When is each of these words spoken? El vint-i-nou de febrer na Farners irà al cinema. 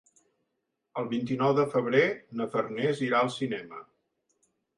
El 1.01 1.09
vint-i-nou 1.11 1.53
de 1.59 1.65
febrer 1.73 2.01
na 2.41 2.49
Farners 2.55 3.03
irà 3.11 3.21
al 3.27 3.31
cinema. 3.37 3.85